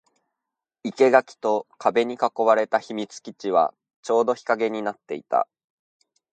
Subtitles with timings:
[0.97, 5.47] 生垣と壁に囲われた秘密基地はちょうど日陰になっていた